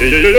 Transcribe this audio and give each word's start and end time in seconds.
yeah, 0.00 0.38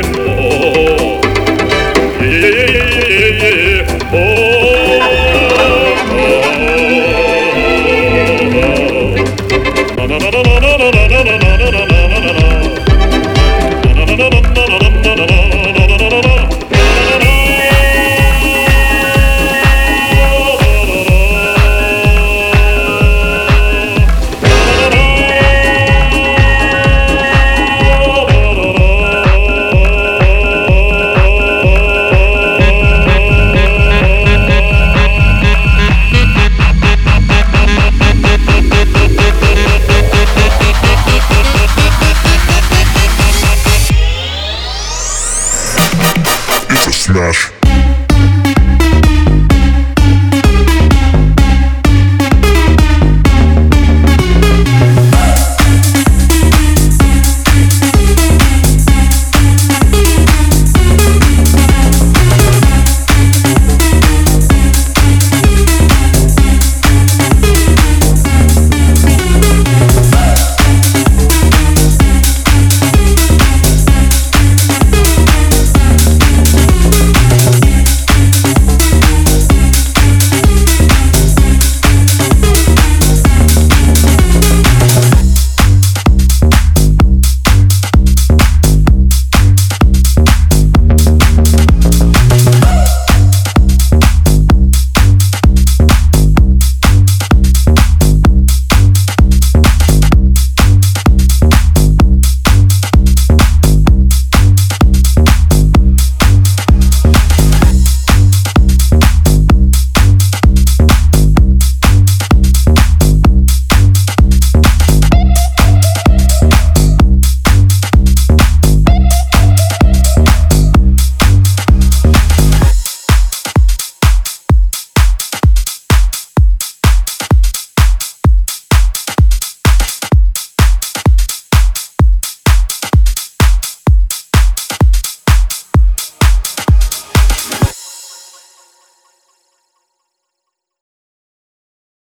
smash. 47.01 47.60